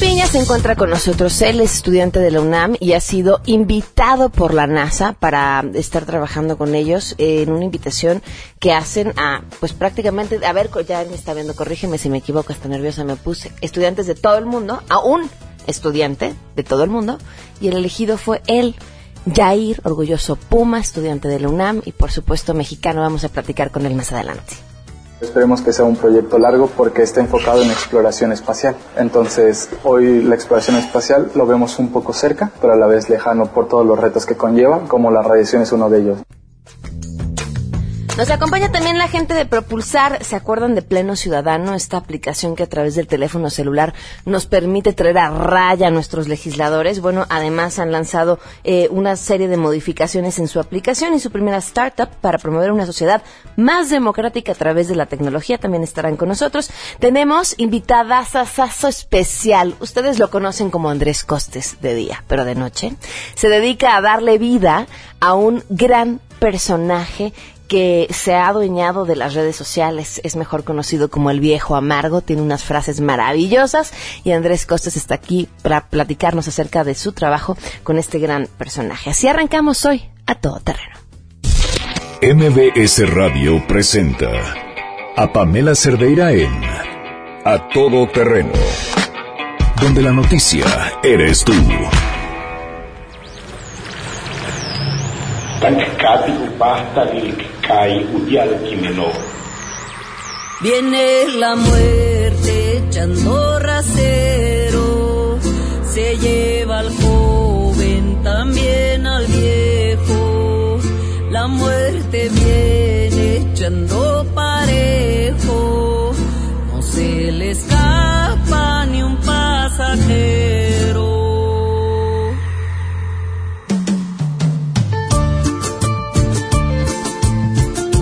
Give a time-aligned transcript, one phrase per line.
[0.00, 1.42] Piña se encuentra con nosotros.
[1.42, 6.06] Él es estudiante de la UNAM y ha sido invitado por la NASA para estar
[6.06, 8.22] trabajando con ellos en una invitación
[8.58, 12.50] que hacen a, pues prácticamente, a ver, ya me está viendo, corrígeme si me equivoco,
[12.50, 15.28] está nerviosa me puse, estudiantes de todo el mundo, a un
[15.66, 17.18] estudiante de todo el mundo,
[17.60, 18.76] y el elegido fue él.
[19.30, 23.02] Jair, orgulloso Puma, estudiante de la UNAM y por supuesto mexicano.
[23.02, 24.69] Vamos a platicar con él más adelante.
[25.20, 28.74] Esperemos que sea un proyecto largo porque está enfocado en exploración espacial.
[28.96, 33.46] Entonces, hoy la exploración espacial lo vemos un poco cerca, pero a la vez lejano
[33.46, 36.18] por todos los retos que conlleva, como la radiación es uno de ellos.
[38.20, 40.22] Nos acompaña también la gente de Propulsar.
[40.22, 41.72] ¿Se acuerdan de Pleno Ciudadano?
[41.72, 43.94] Esta aplicación que a través del teléfono celular
[44.26, 47.00] nos permite traer a raya a nuestros legisladores.
[47.00, 51.56] Bueno, además han lanzado eh, una serie de modificaciones en su aplicación y su primera
[51.56, 53.22] startup para promover una sociedad
[53.56, 55.56] más democrática a través de la tecnología.
[55.56, 56.70] También estarán con nosotros.
[56.98, 59.76] Tenemos invitada Sasazo especial.
[59.80, 62.92] Ustedes lo conocen como Andrés Costes de día, pero de noche.
[63.34, 64.88] Se dedica a darle vida
[65.20, 67.32] a un gran personaje
[67.70, 72.20] que se ha adueñado de las redes sociales, es mejor conocido como el viejo amargo,
[72.20, 73.92] tiene unas frases maravillosas
[74.24, 79.10] y Andrés Costas está aquí para platicarnos acerca de su trabajo con este gran personaje.
[79.10, 80.96] Así arrancamos hoy a todo terreno.
[82.22, 84.30] MBS Radio presenta
[85.16, 86.52] a Pamela Cerdeira en
[87.44, 88.50] A Todo Terreno,
[89.80, 90.64] donde la noticia
[91.04, 91.54] eres tú.
[100.62, 105.38] Viene la muerte echando rasero,
[105.84, 110.78] se lleva al joven, también al viejo.
[111.30, 114.19] La muerte viene echando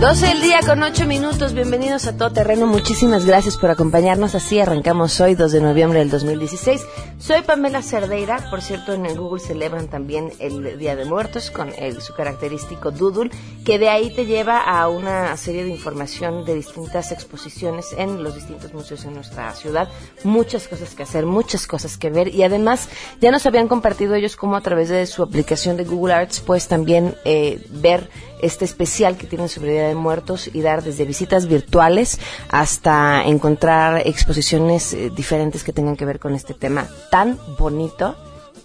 [0.00, 1.54] 12 del día con 8 minutos.
[1.54, 2.68] Bienvenidos a Todo Terreno.
[2.68, 4.36] Muchísimas gracias por acompañarnos.
[4.36, 6.86] Así arrancamos hoy, 2 de noviembre del 2016.
[7.18, 8.48] Soy Pamela Cerdeira.
[8.48, 12.92] Por cierto, en el Google celebran también el Día de Muertos con el, su característico
[12.92, 13.32] doodle,
[13.64, 18.36] que de ahí te lleva a una serie de información de distintas exposiciones en los
[18.36, 19.88] distintos museos en nuestra ciudad.
[20.22, 22.32] Muchas cosas que hacer, muchas cosas que ver.
[22.32, 22.88] Y además,
[23.20, 26.68] ya nos habían compartido ellos cómo a través de su aplicación de Google Arts, pues
[26.68, 28.08] también eh, ver
[28.42, 32.18] este especial que tienen sobre Día de Muertos y dar desde visitas virtuales
[32.48, 38.16] hasta encontrar exposiciones eh, diferentes que tengan que ver con este tema tan bonito,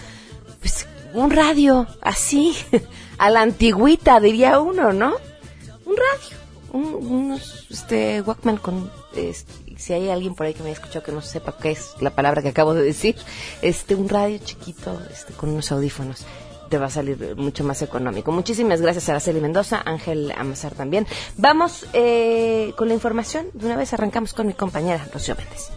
[0.61, 2.55] Pues un radio, así,
[3.19, 5.15] a la antigüita, diría uno, ¿no?
[5.87, 6.37] Un radio,
[6.73, 11.05] un- unos, este, Walkman con, este, si hay alguien por ahí que me haya escuchado
[11.05, 13.17] que no sepa qué es la palabra que acabo de decir,
[13.63, 16.25] este, un radio chiquito, este, con unos audífonos
[16.71, 18.33] te va a salir mucho más económico.
[18.33, 21.07] Muchísimas gracias a Araceli Mendoza, Ángel Amazar también.
[21.37, 23.49] Vamos eh, con la información.
[23.53, 25.69] De una vez arrancamos con mi compañera Rocío Méndez.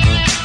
[0.00, 0.43] Bye.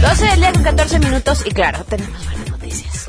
[0.00, 3.06] 12 del día con 14 minutos y claro, tenemos buenas noticias.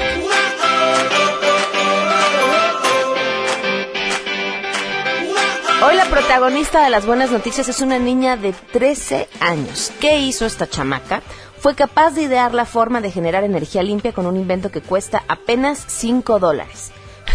[5.85, 9.91] Hoy la protagonista de las buenas noticias es una niña de 13 años.
[9.99, 11.21] ¿Qué hizo esta chamaca?
[11.59, 15.23] Fue capaz de idear la forma de generar energía limpia con un invento que cuesta
[15.27, 16.91] apenas 5 dólares.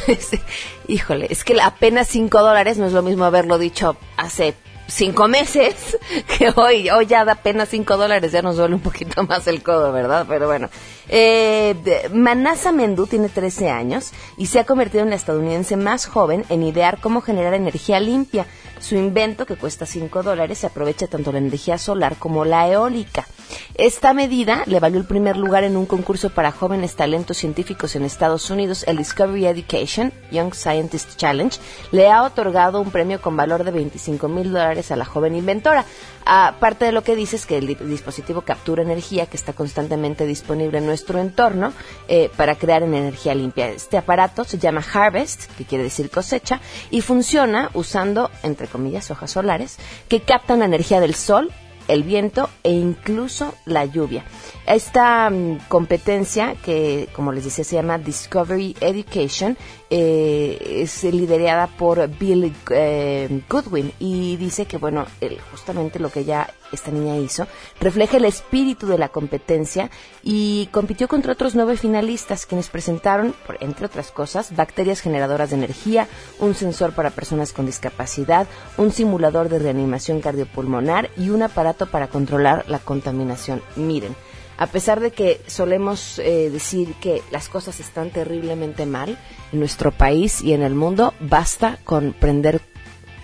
[0.89, 4.55] Híjole, es que apenas 5 dólares no es lo mismo haberlo dicho hace
[4.91, 5.99] cinco meses
[6.39, 9.63] que hoy, hoy ya da apenas cinco dólares, ya nos duele un poquito más el
[9.63, 10.27] codo, ¿verdad?
[10.29, 10.69] Pero bueno.
[11.09, 16.45] Eh, Manasa Mendú tiene 13 años y se ha convertido en la estadounidense más joven
[16.49, 18.47] en idear cómo generar energía limpia.
[18.81, 23.27] Su invento, que cuesta 5 dólares, se aprovecha tanto la energía solar como la eólica.
[23.75, 28.05] Esta medida le valió el primer lugar en un concurso para jóvenes talentos científicos en
[28.05, 31.59] Estados Unidos, el Discovery Education Young Scientist Challenge.
[31.91, 35.85] Le ha otorgado un premio con valor de 25 mil dólares a la joven inventora.
[36.25, 40.79] Aparte de lo que dice es que el dispositivo captura energía que está constantemente disponible
[40.79, 41.73] en nuestro entorno
[42.09, 43.69] eh, para crear energía limpia.
[43.69, 46.61] Este aparato se llama Harvest, que quiere decir cosecha,
[46.91, 49.77] y funciona usando, entre comillas, hojas solares,
[50.09, 51.51] que captan la energía del sol
[51.89, 54.25] el viento e incluso la lluvia.
[54.67, 59.57] Esta mm, competencia, que como les decía se llama Discovery Education,
[59.91, 65.05] eh, es liderada por Bill eh, Goodwin y dice que, bueno,
[65.51, 67.49] justamente lo que ya esta niña hizo
[67.81, 69.91] refleja el espíritu de la competencia
[70.23, 76.07] y compitió contra otros nueve finalistas quienes presentaron, entre otras cosas, bacterias generadoras de energía,
[76.39, 82.07] un sensor para personas con discapacidad, un simulador de reanimación cardiopulmonar y un aparato para
[82.07, 83.61] controlar la contaminación.
[83.75, 84.15] Miren,
[84.61, 89.19] a pesar de que solemos eh, decir que las cosas están terriblemente mal
[89.53, 92.61] en nuestro país y en el mundo, basta con prender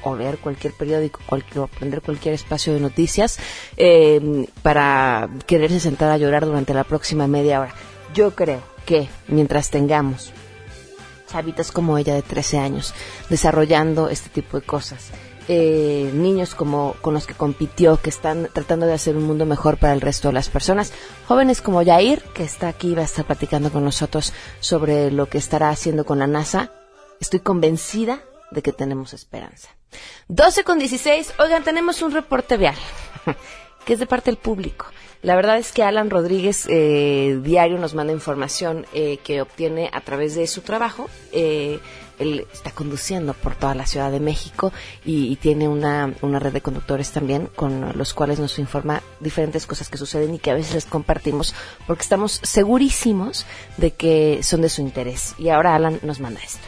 [0.02, 3.38] o leer cualquier periódico cualquier, o prender cualquier espacio de noticias
[3.76, 7.74] eh, para quererse sentar a llorar durante la próxima media hora.
[8.14, 10.32] Yo creo que mientras tengamos
[11.30, 12.94] chavitas como ella de 13 años
[13.28, 15.10] desarrollando este tipo de cosas,
[15.48, 19.78] eh, niños como con los que compitió, que están tratando de hacer un mundo mejor
[19.78, 20.92] para el resto de las personas,
[21.28, 25.38] jóvenes como Yair, que está aquí, va a estar platicando con nosotros sobre lo que
[25.38, 26.72] estará haciendo con la NASA.
[27.20, 29.68] Estoy convencida de que tenemos esperanza.
[30.28, 32.76] 12 con 16, oigan, tenemos un reporte vial,
[33.84, 34.86] que es de parte del público.
[35.22, 40.00] La verdad es que Alan Rodríguez eh, diario nos manda información eh, que obtiene a
[40.00, 41.08] través de su trabajo.
[41.32, 41.80] Eh,
[42.18, 44.72] él está conduciendo por toda la Ciudad de México
[45.04, 49.88] y, tiene una, una, red de conductores también con los cuales nos informa diferentes cosas
[49.88, 51.54] que suceden y que a veces les compartimos
[51.86, 53.46] porque estamos segurísimos
[53.76, 55.34] de que son de su interés.
[55.38, 56.66] Y ahora Alan nos manda esto.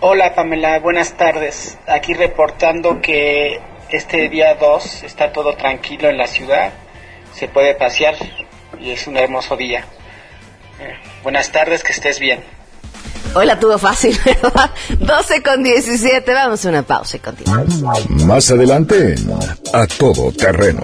[0.00, 1.78] Hola Pamela, buenas tardes.
[1.86, 6.72] Aquí reportando que este día 2 está todo tranquilo en la ciudad,
[7.32, 8.14] se puede pasear
[8.78, 9.84] y es un hermoso día.
[11.24, 12.44] Buenas tardes, que estés bien.
[13.34, 14.70] Hoy la tuvo fácil, ¿verdad?
[15.00, 17.82] 12 con 17, vamos a una pausa y continuamos.
[18.10, 19.14] Más adelante,
[19.72, 20.82] a todo terreno.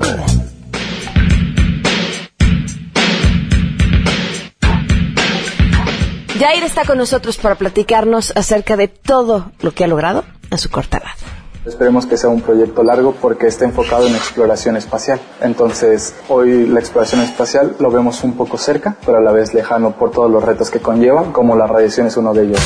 [6.38, 10.70] Jair está con nosotros para platicarnos acerca de todo lo que ha logrado a su
[10.70, 11.39] corta edad.
[11.70, 15.20] Esperemos que sea un proyecto largo porque está enfocado en exploración espacial.
[15.40, 19.92] Entonces, hoy la exploración espacial lo vemos un poco cerca, pero a la vez lejano
[19.92, 22.58] por todos los retos que conllevan, como la radiación es uno de ellos.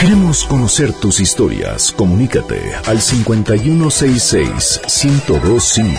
[0.00, 1.92] Queremos conocer tus historias.
[1.92, 5.94] Comunícate al 5166-1025.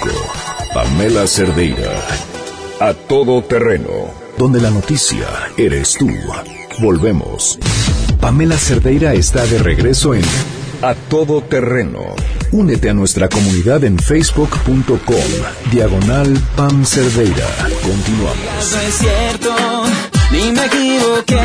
[0.74, 1.93] Pamela Cerdeira.
[2.81, 3.89] A todo terreno.
[4.38, 6.10] Donde la noticia eres tú.
[6.79, 7.57] Volvemos.
[8.19, 10.24] Pamela Cerdeira está de regreso en
[10.81, 12.15] a todo terreno.
[12.51, 17.48] Únete a nuestra comunidad en facebook.com, diagonal Pam Cerdeira.
[17.81, 18.38] Continuamos.
[20.31, 21.41] Ni me equivoqué.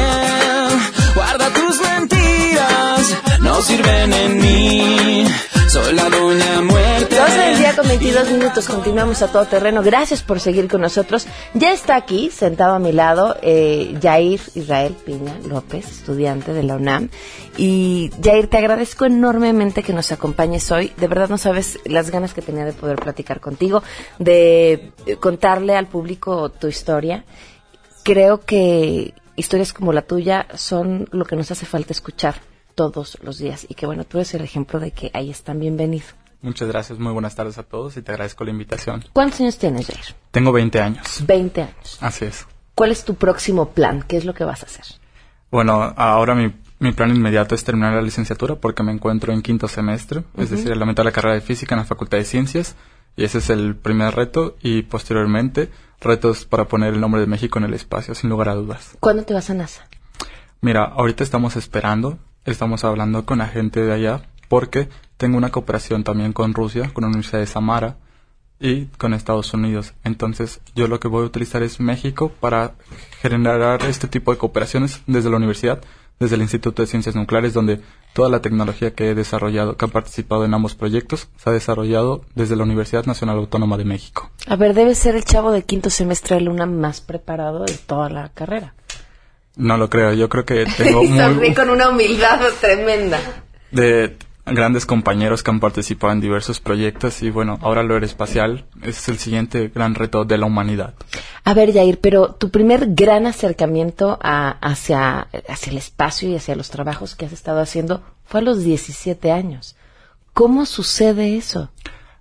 [1.15, 5.25] Guarda tus mentiras, no sirven en mí.
[5.73, 8.69] 12 del día con 22 minutos.
[8.69, 9.83] Continuamos a todo terreno.
[9.83, 11.27] Gracias por seguir con nosotros.
[11.55, 16.77] Ya está aquí, sentado a mi lado, eh, Jair Israel Piña López, estudiante de la
[16.77, 17.09] UNAM.
[17.57, 20.93] Y Jair, te agradezco enormemente que nos acompañes hoy.
[20.99, 23.83] De verdad no sabes las ganas que tenía de poder platicar contigo,
[24.19, 27.25] de contarle al público tu historia.
[28.03, 33.39] Creo que historias como la tuya son lo que nos hace falta escuchar todos los
[33.39, 36.15] días y que bueno, tú eres el ejemplo de que ahí están bienvenidos.
[36.41, 39.05] Muchas gracias, muy buenas tardes a todos y te agradezco la invitación.
[39.13, 40.17] ¿Cuántos años tienes, Jair?
[40.33, 41.25] Tengo 20 años.
[41.25, 41.99] 20 años.
[42.01, 42.47] Así es.
[42.75, 44.03] ¿Cuál es tu próximo plan?
[44.03, 44.85] ¿Qué es lo que vas a hacer?
[45.53, 49.69] Bueno, ahora mi, mi plan inmediato es terminar la licenciatura porque me encuentro en quinto
[49.69, 52.75] semestre, es decir, la mitad de la carrera de física en la Facultad de Ciencias
[53.17, 57.59] y ese es el primer reto y posteriormente retos para poner el nombre de México
[57.59, 58.97] en el espacio, sin lugar a dudas.
[58.99, 59.87] ¿Cuándo te vas a NASA?
[60.61, 66.05] Mira, ahorita estamos esperando estamos hablando con la gente de allá porque tengo una cooperación
[66.05, 67.97] también con Rusia, con la Universidad de Samara
[68.61, 69.95] y con Estados Unidos.
[70.05, 72.75] Entonces yo lo que voy a utilizar es México para
[73.21, 75.83] generar este tipo de cooperaciones desde la universidad,
[76.21, 77.81] desde el Instituto de Ciencias Nucleares, donde
[78.13, 82.25] toda la tecnología que he desarrollado, que ha participado en ambos proyectos, se ha desarrollado
[82.35, 84.31] desde la Universidad Nacional Autónoma de México.
[84.47, 88.11] A ver, debe ser el chavo de quinto semestre de Luna más preparado de toda
[88.11, 88.75] la carrera.
[89.57, 91.55] No lo creo, yo creo que tengo muy...
[91.55, 93.19] con una humildad tremenda.
[93.71, 99.09] De grandes compañeros que han participado en diversos proyectos y bueno, ahora lo aeroespacial es
[99.09, 100.95] el siguiente gran reto de la humanidad.
[101.45, 106.71] A ver, Jair, pero tu primer gran acercamiento hacia, hacia el espacio y hacia los
[106.71, 109.77] trabajos que has estado haciendo fue a los 17 años.
[110.33, 111.71] ¿Cómo sucede eso?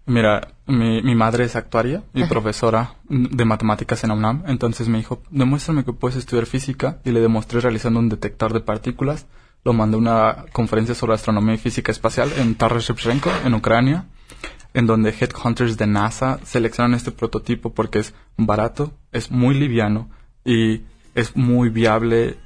[0.06, 4.98] Mira, mi, mi madre es actuaria y profesora de matemáticas en la UNAM, entonces me
[4.98, 9.28] dijo, demuéstrame que puedes estudiar física y le demostré realizando un detector de partículas.
[9.64, 12.90] Lo mandé a una conferencia sobre astronomía y física espacial en Taras
[13.46, 14.06] en Ucrania.
[14.74, 20.10] en donde headhunters de NASA seleccionan este prototipo porque es barato, es muy liviano
[20.46, 20.82] y
[21.14, 22.38] es muy viable,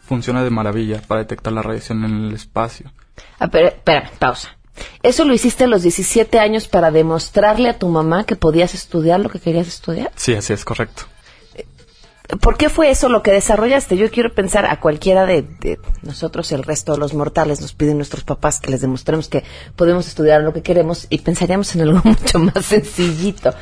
[0.00, 2.90] funciona de maravilla para detectar la radiación en el espacio.
[3.38, 4.56] Ah, espera, pausa.
[5.02, 9.20] ¿Eso lo hiciste a los 17 años para demostrarle a tu mamá que podías estudiar
[9.20, 10.10] lo que querías estudiar?
[10.16, 11.04] Sí, así es, correcto.
[12.40, 13.98] ¿Por qué fue eso lo que desarrollaste?
[13.98, 17.98] Yo quiero pensar a cualquiera de, de, nosotros, el resto de los mortales, nos piden
[17.98, 19.44] nuestros papás que les demostremos que
[19.76, 23.52] podemos estudiar lo que queremos y pensaríamos en algo mucho más sencillito.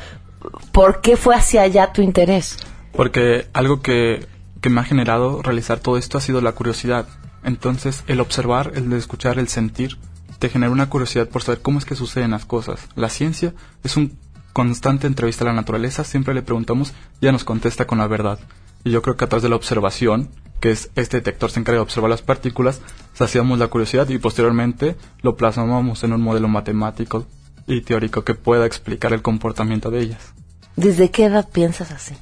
[0.71, 2.57] ¿Por qué fue hacia allá tu interés?
[2.93, 4.27] Porque algo que,
[4.61, 7.07] que me ha generado realizar todo esto ha sido la curiosidad.
[7.43, 9.97] Entonces, el observar, el escuchar, el sentir,
[10.43, 12.89] te genera una curiosidad por saber cómo es que suceden las cosas.
[12.95, 14.19] La ciencia es un
[14.51, 16.89] constante entrevista a la naturaleza, siempre le preguntamos
[17.21, 18.39] y ella nos contesta con la verdad.
[18.83, 21.77] Y yo creo que a través de la observación, que es este detector se encarga
[21.77, 22.81] de observar las partículas,
[23.13, 27.25] saciamos la curiosidad y posteriormente lo plasmamos en un modelo matemático
[27.65, 30.33] y teórico que pueda explicar el comportamiento de ellas.
[30.75, 32.15] ¿Desde qué edad piensas así?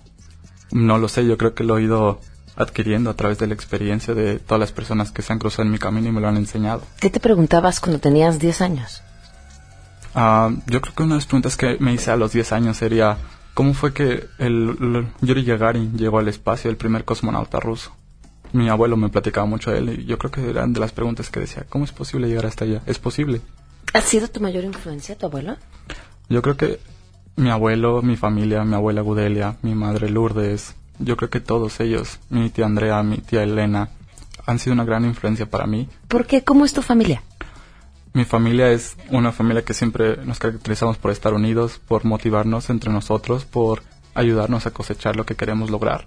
[0.69, 2.21] No lo sé, yo creo que lo he ido
[2.55, 5.71] adquiriendo a través de la experiencia de todas las personas que se han cruzado en
[5.71, 6.83] mi camino y me lo han enseñado.
[6.99, 9.01] ¿Qué te preguntabas cuando tenías 10 años?
[10.13, 12.77] Uh, yo creo que una de las preguntas que me hice a los 10 años
[12.77, 13.17] sería,
[13.53, 17.95] ¿cómo fue que el, Yuri Gagarin llegó al espacio, el primer cosmonauta ruso?
[18.53, 21.29] Mi abuelo me platicaba mucho de él y yo creo que eran de las preguntas
[21.29, 22.81] que decía, ¿cómo es posible llegar hasta allá?
[22.85, 23.41] ¿Es posible?
[23.93, 25.55] ¿Ha sido tu mayor influencia tu abuelo?
[26.27, 26.79] Yo creo que
[27.37, 32.19] mi abuelo, mi familia, mi abuela Gudelia, mi madre Lourdes, yo creo que todos ellos,
[32.29, 33.89] mi tía Andrea, mi tía Elena,
[34.45, 35.89] han sido una gran influencia para mí.
[36.07, 36.43] ¿Por qué?
[36.43, 37.23] ¿Cómo es tu familia?
[38.13, 42.91] Mi familia es una familia que siempre nos caracterizamos por estar unidos, por motivarnos entre
[42.91, 46.05] nosotros, por ayudarnos a cosechar lo que queremos lograr.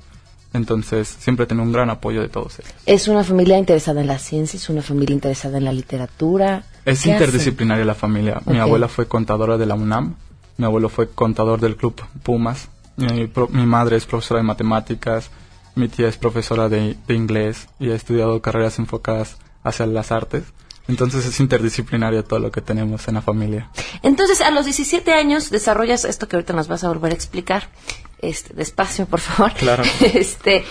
[0.53, 2.73] Entonces, siempre tengo un gran apoyo de todos ellos.
[2.87, 4.57] ¿Es una familia interesada en la ciencia?
[4.57, 6.65] ¿Es una familia interesada en la literatura?
[6.85, 8.41] Es interdisciplinaria la familia.
[8.47, 10.15] Mi abuela fue contadora de la UNAM,
[10.57, 15.31] mi abuelo fue contador del Club Pumas, mi, mi madre es profesora de matemáticas,
[15.75, 20.45] mi tía es profesora de, de inglés y ha estudiado carreras enfocadas hacia las artes.
[20.87, 23.71] Entonces es interdisciplinario todo lo que tenemos en la familia.
[24.03, 27.71] Entonces, a los 17 años desarrollas esto que ahorita nos vas a volver a explicar.
[28.19, 29.53] Este, despacio, por favor.
[29.55, 29.83] Claro.
[30.01, 30.63] Este,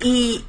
[0.00, 0.44] y,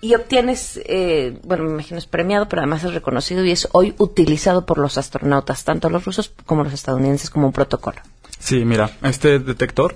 [0.00, 3.94] y obtienes, eh, bueno, me imagino es premiado, pero además es reconocido y es hoy
[3.98, 8.00] utilizado por los astronautas, tanto los rusos como los estadounidenses, como un protocolo.
[8.40, 9.94] Sí, mira, este detector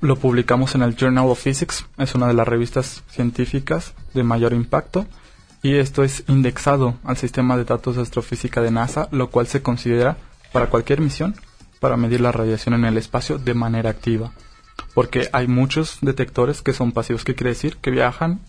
[0.00, 4.52] lo publicamos en el Journal of Physics, es una de las revistas científicas de mayor
[4.52, 5.06] impacto
[5.62, 9.62] y esto es indexado al sistema de datos de astrofísica de NASA, lo cual se
[9.62, 10.16] considera
[10.52, 11.34] para cualquier misión
[11.80, 14.32] para medir la radiación en el espacio de manera activa.
[14.94, 17.76] Porque hay muchos detectores que son pasivos, ¿qué quiere decir?
[17.78, 18.40] Que viajan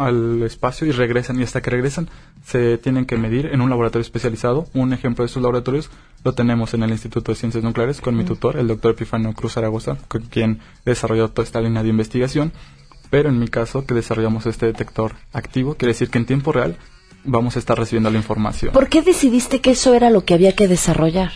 [0.00, 2.08] al espacio y regresan y hasta que regresan
[2.44, 4.66] se tienen que medir en un laboratorio especializado.
[4.74, 5.90] Un ejemplo de estos laboratorios
[6.24, 9.52] lo tenemos en el Instituto de Ciencias Nucleares con mi tutor, el doctor Epifano Cruz
[9.52, 12.52] Zaragoza, con quien desarrolló toda esta línea de investigación
[13.10, 16.76] pero en mi caso que desarrollamos este detector activo, quiere decir que en tiempo real
[17.24, 18.72] vamos a estar recibiendo la información.
[18.72, 21.32] ¿Por qué decidiste que eso era lo que había que desarrollar?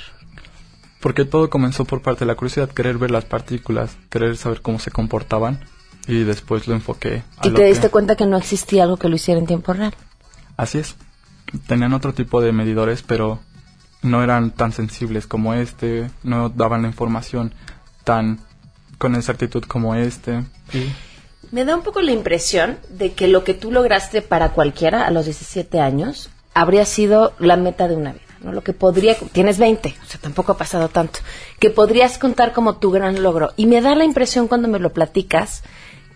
[1.01, 4.79] Porque todo comenzó por parte de la curiosidad, querer ver las partículas, querer saber cómo
[4.79, 5.61] se comportaban
[6.07, 7.23] y después lo enfoqué.
[7.39, 9.95] A ¿Y te diste cuenta que no existía algo que lo hiciera en tiempo real?
[10.57, 10.95] Así es.
[11.67, 13.41] Tenían otro tipo de medidores, pero
[14.03, 17.55] no eran tan sensibles como este, no daban la información
[18.05, 18.41] tan
[18.99, 20.45] con exactitud como este.
[20.73, 20.93] Y
[21.51, 25.11] me da un poco la impresión de que lo que tú lograste para cualquiera a
[25.11, 28.53] los 17 años habría sido la meta de una vida, ¿no?
[28.53, 31.21] Lo que podría, tienes 20, o sea, tampoco ha pasado tanto,
[31.59, 33.53] que podrías contar como tu gran logro.
[33.57, 35.63] Y me da la impresión cuando me lo platicas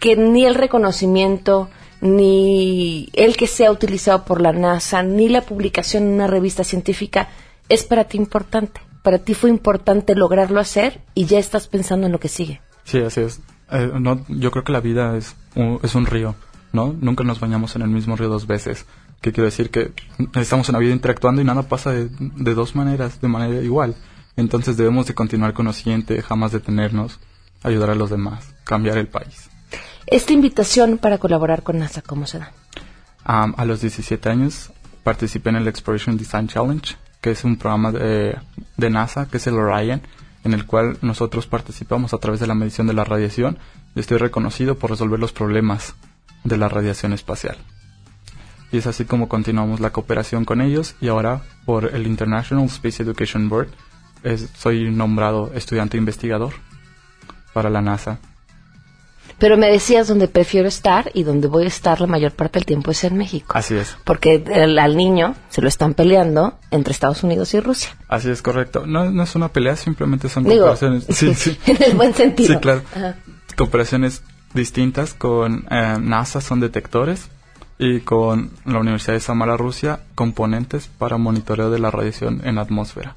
[0.00, 1.68] que ni el reconocimiento,
[2.00, 7.28] ni el que sea utilizado por la NASA, ni la publicación en una revista científica
[7.68, 8.80] es para ti importante.
[9.02, 12.61] Para ti fue importante lograrlo hacer y ya estás pensando en lo que sigue.
[12.84, 13.40] Sí, así es.
[13.70, 16.34] Eh, no, yo creo que la vida es un, es un río,
[16.72, 16.94] ¿no?
[17.00, 18.87] Nunca nos bañamos en el mismo río dos veces.
[19.20, 19.92] Que quiero decir que
[20.34, 23.96] estamos en la vida interactuando y nada pasa de, de dos maneras, de manera igual.
[24.37, 27.18] Entonces debemos de continuar con lo siguiente, jamás detenernos,
[27.62, 29.47] ayudar a los demás, cambiar el país.
[30.11, 32.53] Esta invitación para colaborar con NASA, ¿cómo se da?
[33.25, 38.38] a los 17 años participé en el Exploration Design Challenge, que es un programa de,
[38.79, 40.01] de NASA, que es el Orion,
[40.44, 43.59] en el cual nosotros participamos a través de la medición de la radiación
[43.94, 45.94] y estoy reconocido por resolver los problemas
[46.42, 47.59] de la radiación espacial.
[48.73, 53.03] Y es así como continuamos la cooperación con ellos y ahora por el International Space
[53.03, 53.68] Education Board
[54.57, 56.55] soy nombrado estudiante investigador
[57.53, 58.21] para la NASA.
[59.38, 62.66] Pero me decías donde prefiero estar y donde voy a estar la mayor parte del
[62.66, 63.53] tiempo es en México.
[63.57, 63.96] Así es.
[64.05, 67.90] Porque al niño se lo están peleando entre Estados Unidos y Rusia.
[68.09, 68.85] Así es, correcto.
[68.87, 71.07] No, no es una pelea, simplemente son Digo, comparaciones.
[71.11, 71.57] Sí, sí.
[71.66, 72.55] en el buen sentido.
[72.55, 72.83] Sí, claro.
[72.94, 73.16] Ajá.
[73.57, 74.22] Comparaciones
[74.55, 77.29] distintas con eh, NASA son detectores
[77.79, 82.62] y con la Universidad de Samara, Rusia, componentes para monitoreo de la radiación en la
[82.62, 83.14] atmósfera.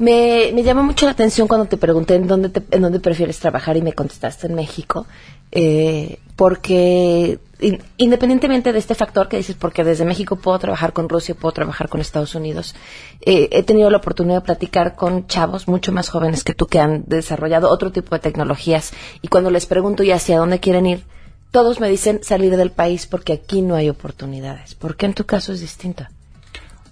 [0.00, 3.38] Me, me llamó mucho la atención cuando te pregunté en dónde, te- en dónde prefieres
[3.38, 5.06] trabajar y me contestaste en México,
[5.52, 11.06] eh, porque in- independientemente de este factor que dices, porque desde México puedo trabajar con
[11.08, 12.74] Rusia, puedo trabajar con Estados Unidos,
[13.20, 16.80] eh, he tenido la oportunidad de platicar con chavos mucho más jóvenes que tú que
[16.80, 21.04] han desarrollado otro tipo de tecnologías y cuando les pregunto ya hacia dónde quieren ir,
[21.50, 24.74] todos me dicen salir del país porque aquí no hay oportunidades.
[24.74, 26.06] ¿Por qué en tu caso es distinto?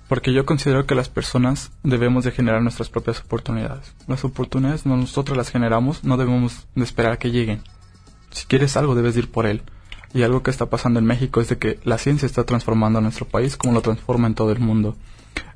[0.08, 3.94] Porque yo considero que las personas debemos de generar nuestras propias oportunidades.
[4.06, 7.62] Las oportunidades no nosotros las generamos, no debemos de esperar a que lleguen.
[8.30, 9.62] Si quieres algo debes de ir por él.
[10.14, 13.02] Y algo que está pasando en México es de que la ciencia está transformando a
[13.02, 14.96] nuestro país como lo transforma en todo el mundo.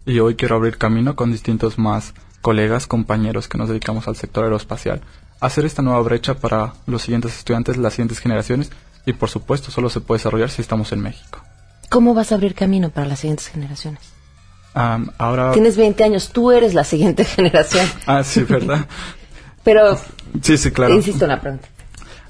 [0.04, 2.12] Y hoy quiero abrir camino con distintos más
[2.42, 5.00] colegas, compañeros que nos dedicamos al sector aeroespacial.
[5.40, 8.70] Hacer esta nueva brecha para los siguientes estudiantes, las siguientes generaciones
[9.06, 11.40] y por supuesto solo se puede desarrollar si estamos en México.
[11.88, 14.12] ¿Cómo vas a abrir camino para las siguientes generaciones?
[14.74, 15.52] Ahora...
[15.52, 17.87] Tienes 20 años, tú eres la siguiente generación.
[18.06, 18.87] Ah, sí, ¿verdad?
[19.64, 19.98] Pero,
[20.42, 20.94] Sí, sí, claro.
[20.94, 21.68] insisto en la pregunta.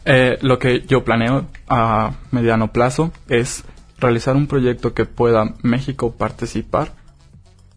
[0.04, 3.62] Eh, lo que yo planeo a mediano plazo es
[3.98, 6.92] realizar un proyecto que pueda México participar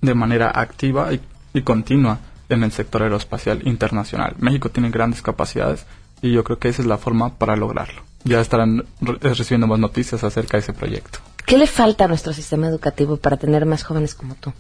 [0.02, 1.22] de manera activa y,
[1.54, 4.36] y continua en el sector aeroespacial internacional.
[4.40, 5.86] México tiene grandes capacidades
[6.22, 8.02] y yo creo que esa es la forma para lograrlo.
[8.24, 11.20] Ya estarán re- recibiendo más noticias acerca de ese proyecto.
[11.46, 14.52] ¿Qué le falta a nuestro sistema educativo para tener más jóvenes como tú?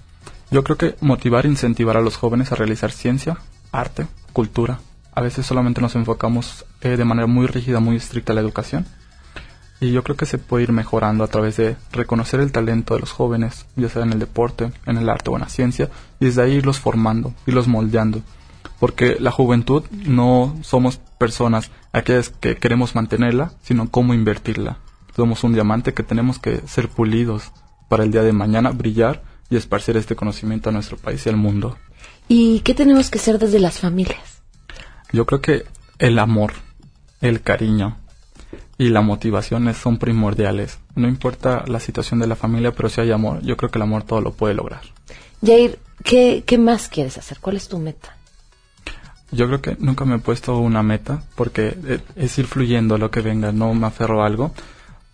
[0.51, 3.37] Yo creo que motivar e incentivar a los jóvenes a realizar ciencia,
[3.71, 4.79] arte, cultura.
[5.13, 8.85] A veces solamente nos enfocamos eh, de manera muy rígida, muy estricta a la educación.
[9.79, 12.99] Y yo creo que se puede ir mejorando a través de reconocer el talento de
[12.99, 16.25] los jóvenes, ya sea en el deporte, en el arte o en la ciencia, y
[16.25, 18.21] desde ahí irlos formando, irlos moldeando.
[18.79, 24.77] Porque la juventud no somos personas aquellas que queremos mantenerla, sino cómo invertirla.
[25.15, 27.51] Somos un diamante que tenemos que ser pulidos
[27.87, 31.37] para el día de mañana, brillar y esparcir este conocimiento a nuestro país y al
[31.37, 31.77] mundo.
[32.27, 34.41] ¿Y qué tenemos que hacer desde las familias?
[35.11, 35.65] Yo creo que
[35.99, 36.53] el amor,
[37.21, 37.97] el cariño
[38.77, 40.79] y la motivación son primordiales.
[40.95, 43.83] No importa la situación de la familia, pero si hay amor, yo creo que el
[43.83, 44.81] amor todo lo puede lograr.
[45.45, 47.39] Jair, ¿qué, qué más quieres hacer?
[47.39, 48.17] ¿Cuál es tu meta?
[49.31, 53.21] Yo creo que nunca me he puesto una meta porque es ir fluyendo lo que
[53.21, 54.53] venga, no me aferro a algo,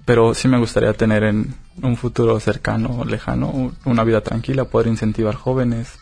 [0.06, 4.88] pero sí me gustaría tener en un futuro cercano o lejano una vida tranquila, poder
[4.88, 6.00] incentivar jóvenes,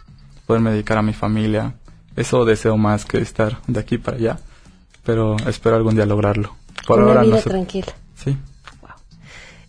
[0.48, 1.74] poderme dedicar a mi familia.
[2.16, 4.40] Eso deseo más que estar de aquí para allá,
[5.04, 6.56] pero espero algún día lograrlo.
[6.88, 7.50] Por Una ahora vida no sé.
[7.50, 7.94] tranquila.
[8.16, 8.38] Sí.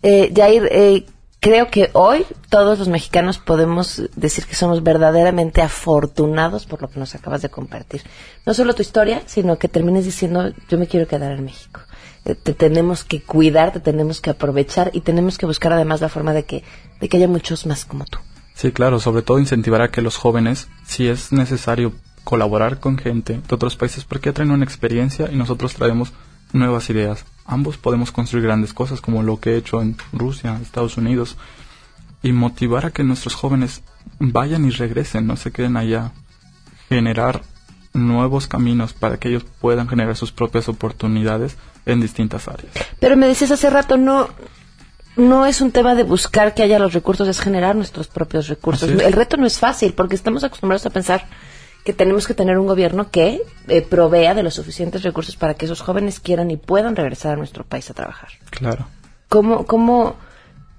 [0.03, 1.05] Eh, Jair, eh,
[1.39, 6.99] creo que hoy todos los mexicanos podemos decir que somos verdaderamente afortunados por lo que
[6.99, 8.01] nos acabas de compartir.
[8.45, 11.81] No solo tu historia, sino que termines diciendo, yo me quiero quedar en México.
[12.25, 16.09] Eh, te tenemos que cuidar, te tenemos que aprovechar y tenemos que buscar además la
[16.09, 16.63] forma de que,
[16.99, 18.19] de que haya muchos más como tú.
[18.53, 23.41] Sí, claro, sobre todo incentivar a que los jóvenes, si es necesario colaborar con gente
[23.47, 26.13] de otros países, porque traen una experiencia y nosotros traemos
[26.53, 27.25] nuevas ideas.
[27.45, 31.37] Ambos podemos construir grandes cosas como lo que he hecho en Rusia, Estados Unidos,
[32.21, 33.81] y motivar a que nuestros jóvenes
[34.19, 36.11] vayan y regresen, no se queden allá.
[36.89, 37.41] Generar
[37.93, 42.71] nuevos caminos para que ellos puedan generar sus propias oportunidades en distintas áreas.
[42.99, 44.29] Pero me decías hace rato, no,
[45.15, 48.89] no es un tema de buscar que haya los recursos, es generar nuestros propios recursos.
[48.89, 51.25] El reto no es fácil porque estamos acostumbrados a pensar
[51.83, 55.65] que tenemos que tener un gobierno que eh, provea de los suficientes recursos para que
[55.65, 58.29] esos jóvenes quieran y puedan regresar a nuestro país a trabajar.
[58.51, 58.85] Claro.
[59.29, 60.15] ¿Cómo, cómo,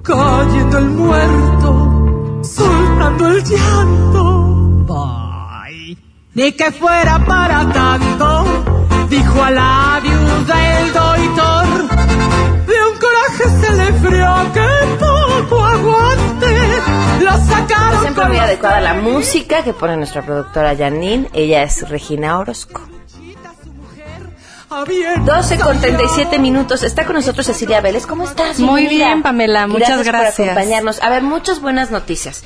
[0.05, 4.23] Cayendo el muerto, soltando el llanto.
[4.85, 5.97] Bye.
[6.35, 8.45] Ni que fuera para tanto,
[9.09, 11.65] dijo a la viuda el doctor.
[12.67, 14.67] De un coraje se le frió que
[14.99, 16.55] poco aguante.
[17.23, 18.01] Lo sacaron.
[18.01, 21.29] Siempre muy adecuada la música que pone nuestra productora Janine.
[21.33, 22.79] Ella es Regina Orozco.
[24.83, 26.83] 12 con 37 minutos.
[26.83, 28.05] Está con nosotros Cecilia Vélez.
[28.05, 28.59] ¿Cómo estás?
[28.59, 29.05] Muy Bienvenida.
[29.07, 29.67] bien, Pamela.
[29.67, 30.35] Muchas gracias.
[30.35, 31.01] por acompañarnos.
[31.01, 32.43] A ver, muchas buenas noticias.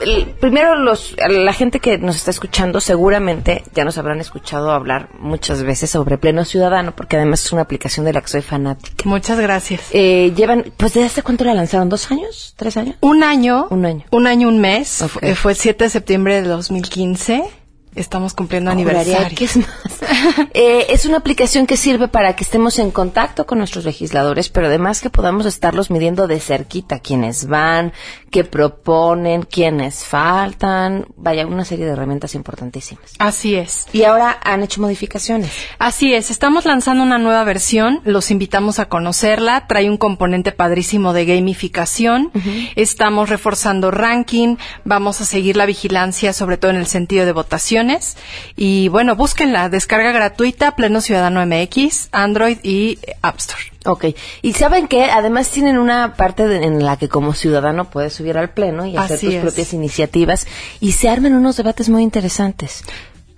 [0.00, 5.08] El- primero, los, la gente que nos está escuchando seguramente ya nos habrán escuchado hablar
[5.18, 9.02] muchas veces sobre Pleno Ciudadano, porque además es una aplicación de la que soy fanática.
[9.08, 9.82] Muchas gracias.
[9.92, 11.88] Eh, llevan, pues ¿desde hace cuánto la lanzaron?
[11.88, 12.54] ¿Dos años?
[12.56, 12.96] ¿Tres años?
[13.00, 13.68] Un año.
[13.70, 14.04] Un año.
[14.10, 15.02] Un año, un mes.
[15.22, 17.42] Eh, Fue el 7 de septiembre de 2015.
[17.94, 19.36] Estamos cumpliendo aniversario.
[19.36, 19.68] que es más.
[20.52, 24.66] Eh, es una aplicación que sirve para que estemos en contacto con nuestros legisladores, pero
[24.66, 27.92] además que podamos estarlos midiendo de cerquita quiénes van,
[28.30, 31.06] qué proponen, quiénes faltan.
[31.16, 33.12] Vaya, una serie de herramientas importantísimas.
[33.18, 33.86] Así es.
[33.92, 35.52] Y ahora han hecho modificaciones.
[35.78, 41.12] Así es, estamos lanzando una nueva versión, los invitamos a conocerla, trae un componente padrísimo
[41.12, 42.30] de gamificación,
[42.76, 47.32] estamos reforzando ranking, vamos a seguir la vigilancia, sobre todo en el sentido de
[48.56, 53.62] y bueno, búsquenla, descarga gratuita, Pleno Ciudadano MX, Android y App Store.
[53.86, 54.04] Ok.
[54.42, 58.36] Y saben que además tienen una parte de- en la que como ciudadano puedes subir
[58.36, 59.40] al pleno y hacer Así tus es.
[59.42, 60.46] propias iniciativas
[60.80, 62.84] y se arman unos debates muy interesantes.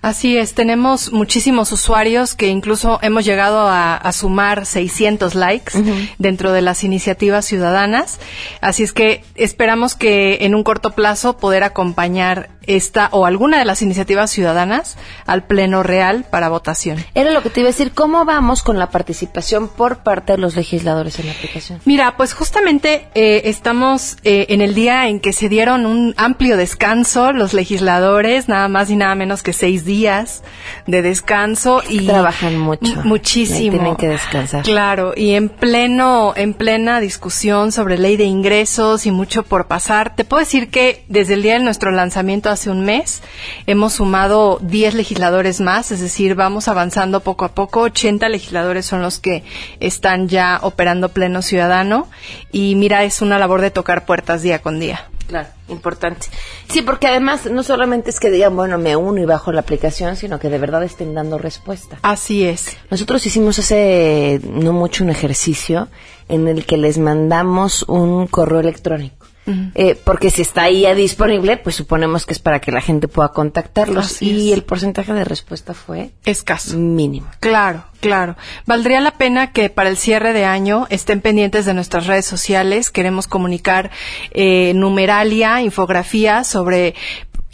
[0.01, 5.81] Así es, tenemos muchísimos usuarios que incluso hemos llegado a, a sumar 600 likes
[6.17, 8.19] dentro de las iniciativas ciudadanas.
[8.59, 13.65] Así es que esperamos que en un corto plazo poder acompañar esta o alguna de
[13.65, 17.03] las iniciativas ciudadanas al pleno real para votación.
[17.15, 20.37] Era lo que te iba a decir, ¿cómo vamos con la participación por parte de
[20.37, 21.81] los legisladores en la aplicación?
[21.85, 26.57] Mira, pues justamente eh, estamos eh, en el día en que se dieron un amplio
[26.57, 30.43] descanso los legisladores, nada más y nada menos que seis días
[30.87, 32.93] de descanso y trabajan mucho.
[33.03, 33.71] Muchísimo.
[33.71, 34.63] Tienen que descansar.
[34.63, 40.15] Claro, y en pleno, en plena discusión sobre ley de ingresos y mucho por pasar.
[40.15, 43.21] Te puedo decir que desde el día de nuestro lanzamiento hace un mes
[43.67, 47.81] hemos sumado 10 legisladores más, es decir, vamos avanzando poco a poco.
[47.81, 49.43] 80 legisladores son los que
[49.79, 52.07] están ya operando pleno ciudadano
[52.51, 55.07] y mira, es una labor de tocar puertas día con día.
[55.27, 56.27] Claro, importante.
[56.69, 60.15] Sí, porque además no solamente es que digan, bueno, me uno y bajo la aplicación,
[60.15, 61.97] sino que de verdad estén dando respuesta.
[62.01, 62.77] Así es.
[62.91, 65.87] Nosotros hicimos hace no mucho un ejercicio
[66.29, 69.22] en el que les mandamos un correo electrónico.
[69.45, 73.07] Eh, porque si está ahí ya disponible, pues suponemos que es para que la gente
[73.07, 74.05] pueda contactarlos.
[74.05, 74.57] Así y es.
[74.57, 76.77] el porcentaje de respuesta fue Escaso.
[76.77, 77.27] mínimo.
[77.39, 78.37] Claro, claro.
[78.65, 82.89] Valdría la pena que para el cierre de año estén pendientes de nuestras redes sociales.
[82.89, 83.91] Queremos comunicar
[84.31, 86.95] eh, numeralia, infografía sobre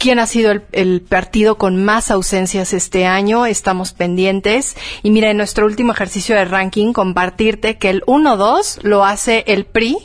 [0.00, 3.44] quién ha sido el, el partido con más ausencias este año.
[3.44, 4.74] Estamos pendientes.
[5.02, 9.66] Y mira, en nuestro último ejercicio de ranking, compartirte que el 1-2 lo hace el
[9.66, 9.98] PRI.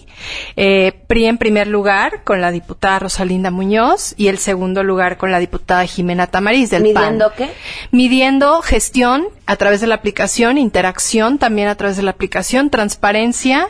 [0.57, 5.31] Eh, PRI en primer lugar con la diputada Rosalinda Muñoz y el segundo lugar con
[5.31, 7.49] la diputada Jimena Tamariz del PAN ¿Midiendo qué?
[7.91, 13.67] midiendo gestión a través de la aplicación, interacción también a través de la aplicación, transparencia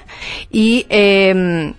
[0.52, 1.74] y eh,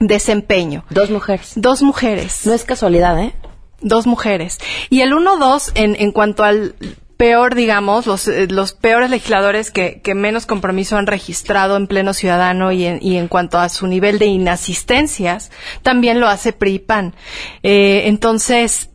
[0.00, 0.84] desempeño.
[0.90, 1.52] Dos mujeres.
[1.56, 2.46] Dos mujeres.
[2.46, 3.32] No es casualidad, ¿eh?
[3.80, 4.58] Dos mujeres.
[4.90, 6.74] Y el 1-2, en, en cuanto al
[7.16, 12.14] peor, digamos, los, eh, los peores legisladores que, que menos compromiso han registrado en pleno
[12.14, 15.50] ciudadano y en, y en cuanto a su nivel de inasistencias,
[15.82, 17.14] también lo hace PRI PAN.
[17.62, 18.90] Eh, entonces,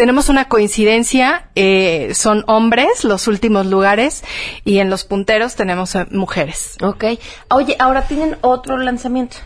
[0.00, 4.24] tenemos una coincidencia, eh, son hombres los últimos lugares
[4.64, 6.78] y en los punteros tenemos eh, mujeres.
[6.80, 7.04] Ok.
[7.50, 9.36] Oye, ahora tienen otro lanzamiento.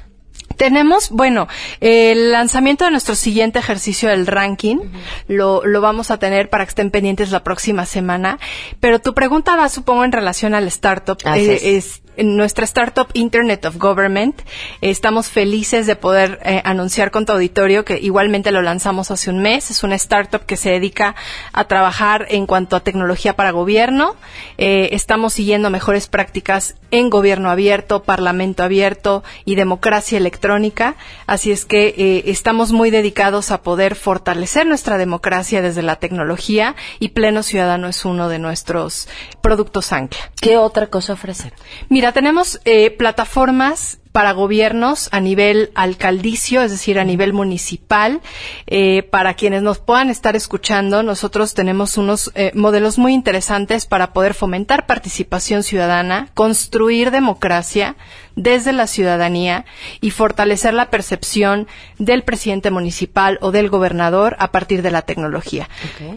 [0.56, 1.48] Tenemos, bueno,
[1.80, 4.78] el lanzamiento de nuestro siguiente ejercicio del ranking
[5.28, 8.38] lo, lo vamos a tener para que estén pendientes la próxima semana.
[8.80, 11.18] Pero tu pregunta va, supongo, en relación al startup.
[11.24, 14.40] Eh, es- en nuestra startup Internet of Government.
[14.80, 19.40] Estamos felices de poder eh, anunciar con tu auditorio que igualmente lo lanzamos hace un
[19.40, 19.70] mes.
[19.70, 21.14] Es una startup que se dedica
[21.52, 24.16] a trabajar en cuanto a tecnología para gobierno.
[24.58, 30.94] Eh, estamos siguiendo mejores prácticas en gobierno abierto, parlamento abierto y democracia electrónica.
[31.26, 36.76] Así es que eh, estamos muy dedicados a poder fortalecer nuestra democracia desde la tecnología
[37.00, 39.08] y Pleno Ciudadano es uno de nuestros
[39.40, 40.20] productos ancla.
[40.40, 41.52] ¿Qué otra cosa ofrecen?
[41.88, 48.20] Mira, tenemos eh, plataformas para gobiernos a nivel alcaldicio, es decir, a nivel municipal.
[48.68, 54.12] Eh, para quienes nos puedan estar escuchando, nosotros tenemos unos eh, modelos muy interesantes para
[54.12, 57.96] poder fomentar participación ciudadana, construir democracia
[58.36, 59.64] desde la ciudadanía
[60.00, 61.66] y fortalecer la percepción
[61.98, 65.68] del presidente municipal o del gobernador a partir de la tecnología.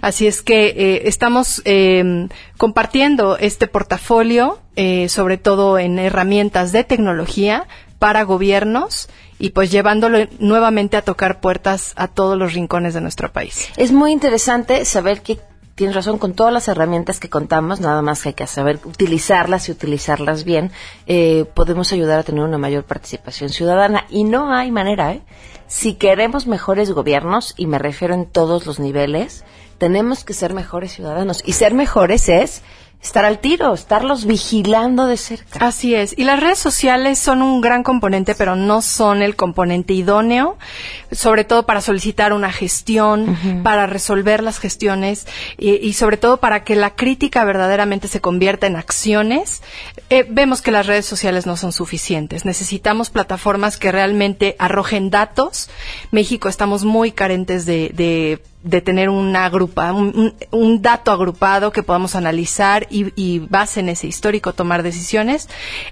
[0.01, 6.85] Así es que eh, estamos eh, compartiendo este portafolio, eh, sobre todo en herramientas de
[6.85, 7.67] tecnología,
[7.99, 9.09] para gobiernos
[9.39, 13.69] y pues llevándolo nuevamente a tocar puertas a todos los rincones de nuestro país.
[13.75, 15.39] Es muy interesante saber que
[15.75, 19.67] tienes razón con todas las herramientas que contamos, nada más que hay que saber utilizarlas
[19.67, 20.71] y utilizarlas bien,
[21.05, 25.21] eh, podemos ayudar a tener una mayor participación ciudadana y no hay manera, ¿eh?
[25.67, 29.43] Si queremos mejores gobiernos, y me refiero en todos los niveles,
[29.77, 32.63] tenemos que ser mejores ciudadanos y ser mejores es
[33.01, 35.65] estar al tiro, estarlos vigilando de cerca.
[35.65, 36.17] Así es.
[36.17, 40.57] Y las redes sociales son un gran componente, pero no son el componente idóneo,
[41.11, 46.63] sobre todo para solicitar una gestión, para resolver las gestiones y, y, sobre todo para
[46.63, 49.61] que la crítica verdaderamente se convierta en acciones.
[50.09, 52.45] Eh, vemos que las redes sociales no son suficientes.
[52.45, 55.69] Necesitamos plataformas que realmente arrojen datos.
[56.11, 62.15] México estamos muy carentes de, de de tener una agrupa, un, dato agrupado que podamos
[62.15, 65.47] analizar y, y, base en ese histórico tomar decisiones.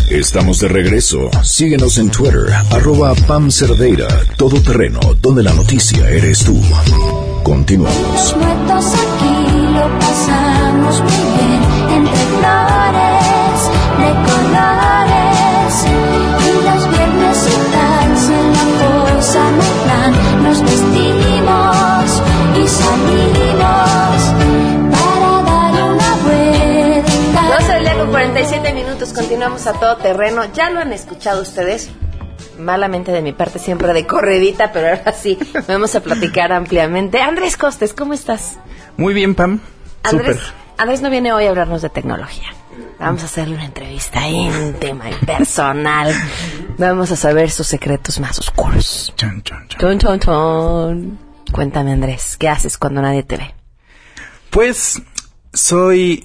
[0.09, 1.29] Estamos de regreso.
[1.43, 6.59] Síguenos en Twitter, arroba Pam Cerdeira, todo terreno, donde la noticia eres tú.
[7.43, 8.35] Continuamos.
[8.35, 9.33] aquí
[9.71, 11.61] lo pasamos muy bien,
[11.97, 13.61] entre flores
[13.99, 15.73] de colores.
[15.85, 18.65] Y los viernes y tal, en la
[19.13, 20.11] cosa no plan,
[20.43, 22.09] nos vestimos
[22.57, 23.38] y salimos
[28.39, 30.45] 37 minutos, continuamos a todo terreno.
[30.53, 31.89] Ya lo han escuchado ustedes.
[32.57, 37.19] Malamente de mi parte, siempre de corredita, pero ahora sí, vamos a platicar ampliamente.
[37.19, 38.57] Andrés Costes, ¿cómo estás?
[38.95, 39.59] Muy bien, Pam.
[40.03, 40.39] Andrés,
[40.77, 42.47] Andrés no viene hoy a hablarnos de tecnología.
[42.97, 46.15] Vamos a hacerle una entrevista íntima y personal.
[46.77, 49.13] Vamos a saber sus secretos más oscuros.
[49.17, 49.99] Chon, chon, chon.
[49.99, 51.19] Chon, chon,
[51.51, 53.53] Cuéntame, Andrés, ¿qué haces cuando nadie te ve?
[54.49, 55.01] Pues
[55.51, 56.23] soy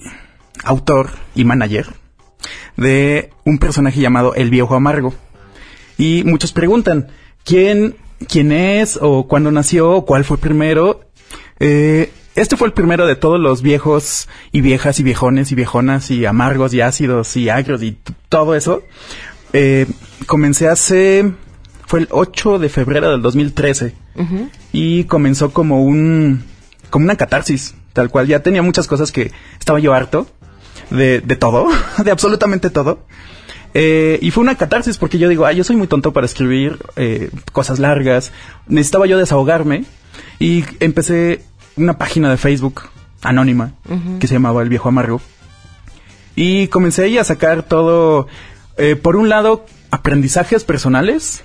[0.63, 2.04] autor y manager
[2.77, 5.13] de un personaje llamado El Viejo Amargo.
[5.97, 7.07] Y muchos preguntan,
[7.43, 7.95] ¿quién,
[8.27, 11.01] quién es o cuándo nació o cuál fue primero?
[11.59, 16.11] Eh, este fue el primero de todos los viejos y viejas y viejones y viejonas
[16.11, 18.83] y amargos y ácidos y agrios y todo eso.
[19.53, 19.87] Eh,
[20.25, 21.31] comencé hace,
[21.87, 23.93] fue el 8 de febrero del 2013
[24.73, 26.43] y comenzó como un,
[26.89, 28.27] como una catarsis, tal cual.
[28.27, 30.27] Ya tenía muchas cosas que estaba yo harto
[30.89, 31.67] de, de todo,
[32.03, 32.99] de absolutamente todo.
[33.77, 36.79] Eh, y fue una catarsis porque yo digo, ah, yo soy muy tonto para escribir
[36.95, 38.31] eh, cosas largas.
[38.67, 39.83] Necesitaba yo desahogarme
[40.39, 41.43] y empecé
[41.75, 42.83] una página de Facebook
[43.21, 43.73] anónima
[44.19, 45.19] que se llamaba El Viejo Amargo.
[46.37, 48.27] Y comencé ahí a sacar todo,
[48.77, 51.43] eh, por un lado, aprendizajes personales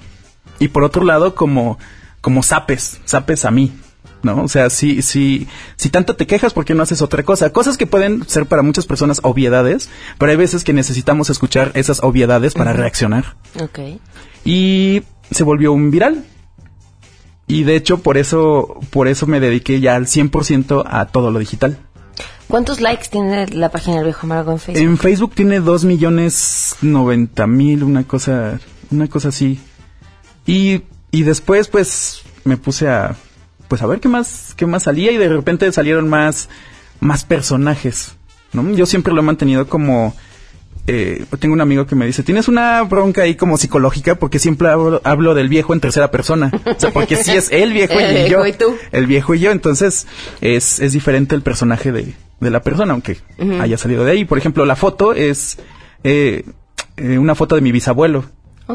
[0.60, 1.80] y por otro lado, como,
[2.20, 3.72] como zapes, zapes a mí.
[4.22, 4.42] ¿No?
[4.42, 7.52] O sea, si, si, si tanto te quejas, ¿por qué no haces otra cosa?
[7.52, 9.88] Cosas que pueden ser para muchas personas obviedades,
[10.18, 13.36] pero hay veces que necesitamos escuchar esas obviedades para reaccionar.
[13.60, 13.78] Ok.
[14.44, 16.24] Y se volvió un viral.
[17.46, 21.38] Y de hecho, por eso, por eso me dediqué ya al 100% a todo lo
[21.38, 21.78] digital.
[22.46, 24.82] ¿Cuántos likes tiene la página del Viejo Amargo en Facebook?
[24.82, 28.58] En Facebook tiene dos millones noventa mil, una cosa,
[28.90, 29.60] una cosa así.
[30.46, 30.82] Y,
[31.12, 33.16] y después, pues, me puse a,
[33.70, 36.48] pues, a ver qué más, qué más salía y de repente salieron más,
[36.98, 38.16] más personajes,
[38.52, 38.68] ¿no?
[38.74, 40.12] Yo siempre lo he mantenido como,
[40.88, 44.68] eh, tengo un amigo que me dice, tienes una bronca ahí como psicológica porque siempre
[44.68, 46.50] hablo, hablo del viejo en tercera persona.
[46.66, 48.46] O sea, porque sí es el viejo El y viejo yo.
[48.46, 48.76] y tú.
[48.90, 49.52] El viejo y yo.
[49.52, 50.08] Entonces,
[50.40, 53.18] es, es diferente el personaje de, de la persona, aunque
[53.60, 54.24] haya salido de ahí.
[54.24, 55.58] Por ejemplo, la foto es
[56.02, 56.44] eh,
[56.96, 58.24] eh, una foto de mi bisabuelo.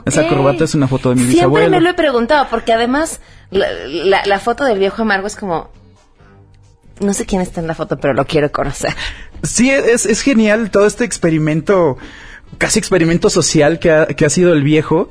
[0.05, 1.69] Esa corbata es una foto de mi Siempre bisabuelo.
[1.71, 3.19] me lo he preguntado, porque además
[3.51, 5.69] la, la- la foto del Viejo Amargo es como...
[6.99, 8.93] No sé quién está en la foto, pero lo quiero conocer.
[9.43, 11.97] Sí, es, es genial todo este experimento,
[12.57, 15.09] casi experimento social que ha, que ha sido el viejo,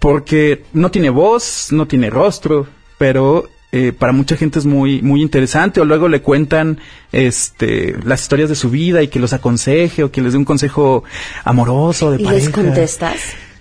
[0.00, 2.66] porque no tiene voz, no tiene rostro,
[2.98, 6.80] pero eh, para mucha gente es muy, muy interesante, o luego le cuentan
[7.12, 10.44] este, las historias de su vida y que los aconseje, o que les dé un
[10.44, 11.04] consejo
[11.44, 12.44] amoroso de ¿Y pareja.
[12.46, 13.18] les contestas?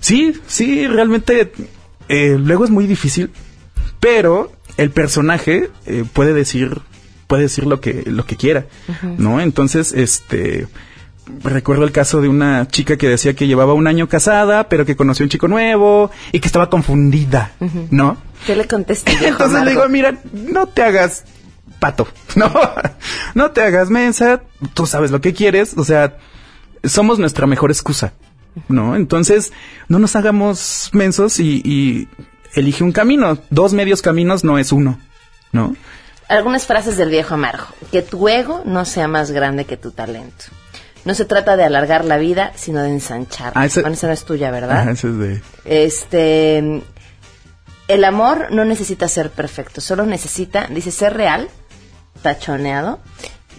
[0.09, 1.51] Sí, sí, realmente
[2.07, 3.29] eh, luego es muy difícil,
[3.99, 6.81] pero el personaje eh, puede decir
[7.27, 8.65] puede decir lo que lo que quiera.
[9.19, 9.39] ¿no?
[9.39, 10.67] Entonces, este
[11.43, 14.95] recuerdo el caso de una chica que decía que llevaba un año casada, pero que
[14.95, 17.51] conoció un chico nuevo y que estaba confundida.
[17.91, 18.17] ¿no?
[18.47, 18.95] ¿Qué le Viejo
[19.27, 21.23] Entonces le digo, mira, no te hagas
[21.79, 22.51] pato, no,
[23.35, 24.41] no te hagas mensa,
[24.73, 26.17] tú sabes lo que quieres, o sea,
[26.83, 28.13] somos nuestra mejor excusa,
[28.67, 28.95] ¿no?
[28.95, 29.51] Entonces,
[29.87, 32.07] no nos hagamos mensos y, y
[32.53, 34.99] elige un camino, dos medios caminos no es uno,
[35.51, 35.75] ¿no?
[36.27, 37.65] Algunas frases del Viejo Amargo.
[37.91, 40.45] Que tu ego no sea más grande que tu talento.
[41.05, 43.53] No se trata de alargar la vida, sino de ensanchar.
[43.55, 44.89] Ah, Bueno, esa no es tuya, ¿verdad?
[44.89, 45.41] Ese es de...
[45.65, 46.83] Este,
[47.87, 51.49] el amor no necesita ser perfecto, solo necesita, dice, ser real,
[52.21, 52.99] tachoneado,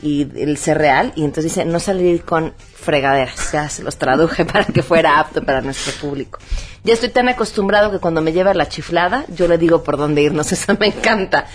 [0.02, 4.44] y el ser real, y entonces dice, no salir con fregaderas, ya se los traduje
[4.44, 6.38] para que fuera apto para nuestro público.
[6.84, 10.22] Ya estoy tan acostumbrado que cuando me lleva la chiflada, yo le digo por dónde
[10.22, 11.46] irnos, eso me encanta.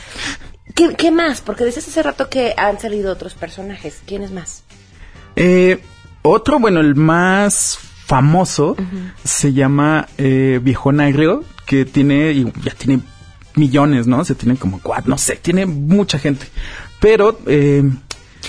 [0.74, 1.42] ¿Qué, qué más?
[1.42, 4.64] Porque decías hace rato que han salido otros personajes, ¿quiénes más?
[5.36, 5.80] Eh,
[6.22, 8.76] otro, bueno, el más famoso
[9.24, 13.02] se llama eh, Viejón Agrio, que tiene, y ya tiene
[13.56, 14.24] millones, ¿no?
[14.26, 16.48] Se tiene como cuatro, no sé, tiene mucha gente.
[17.00, 17.84] Pero eh,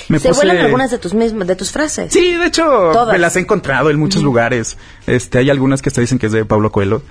[0.09, 0.41] me Se puse...
[0.41, 2.13] vuelan algunas de tus mismas, de tus frases.
[2.13, 3.13] Sí, de hecho, Todas.
[3.13, 4.77] me las he encontrado en muchos lugares.
[5.07, 7.03] Este, hay algunas que hasta dicen que es de Pablo Coelho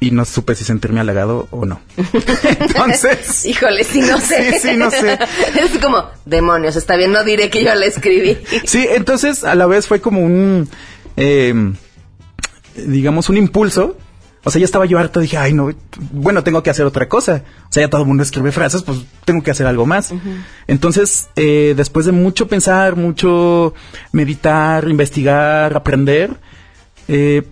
[0.00, 1.80] y no supe si sentirme halagado o no.
[2.60, 4.52] Entonces, Híjole, sí, no sé.
[4.52, 5.18] Sí, sí, no sé.
[5.60, 8.38] es como, demonios, está bien, no diré que yo la escribí.
[8.64, 10.68] sí, entonces a la vez fue como un,
[11.16, 11.54] eh,
[12.74, 13.96] digamos, un impulso.
[14.46, 15.72] O sea, ya estaba yo harto, dije, ay, no,
[16.12, 17.42] bueno, tengo que hacer otra cosa.
[17.68, 20.14] O sea, ya todo el mundo escribe frases, pues tengo que hacer algo más.
[20.68, 23.74] Entonces, eh, después de mucho pensar, mucho
[24.12, 26.30] meditar, investigar, aprender,
[27.08, 27.42] eh,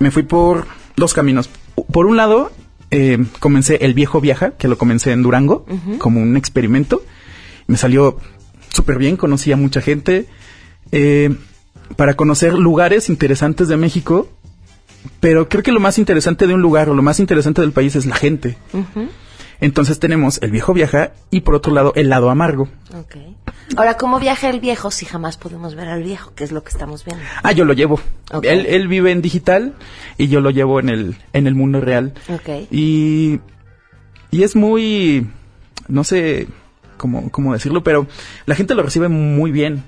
[0.00, 0.66] me fui por
[0.96, 1.48] dos caminos.
[1.92, 2.50] Por un lado,
[2.90, 5.64] eh, comencé El Viejo Viaja, que lo comencé en Durango,
[5.98, 7.04] como un experimento.
[7.68, 8.18] Me salió
[8.70, 10.26] súper bien, conocí a mucha gente.
[10.90, 11.30] eh,
[11.94, 14.28] para conocer lugares interesantes de México,
[15.20, 17.96] pero creo que lo más interesante de un lugar o lo más interesante del país
[17.96, 18.56] es la gente.
[19.60, 22.68] Entonces tenemos El Viejo Viaja y por otro lado El Lado Amargo.
[22.94, 23.16] Ok.
[23.76, 26.32] Ahora, ¿cómo viaja el viejo si jamás podemos ver al viejo?
[26.34, 27.24] Que es lo que estamos viendo.
[27.42, 28.00] Ah, yo lo llevo.
[28.42, 29.74] Él, él vive en digital
[30.18, 32.12] y yo lo llevo en el, en el mundo real.
[32.28, 32.68] Ok.
[32.70, 33.40] Y,
[34.30, 35.26] y es muy,
[35.88, 36.46] no sé
[36.96, 38.06] cómo, cómo decirlo, pero
[38.44, 39.82] la gente lo recibe muy bien.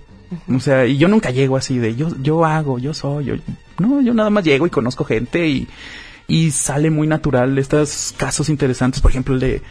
[0.54, 3.34] O sea, y yo nunca llego así de yo, yo hago, yo soy, yo,
[3.78, 5.68] no, yo nada más llego y conozco gente y,
[6.26, 9.62] y sale muy natural estos casos interesantes, por ejemplo el de,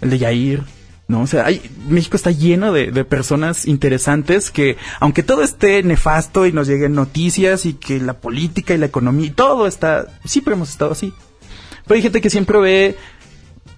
[0.00, 0.62] el de Yair,
[1.08, 1.22] ¿no?
[1.22, 6.46] O sea, hay, México está lleno de, de personas interesantes que, aunque todo esté nefasto
[6.46, 10.54] y nos lleguen noticias y que la política y la economía y todo está, siempre
[10.54, 11.12] hemos estado así.
[11.86, 12.96] Pero hay gente que siempre ve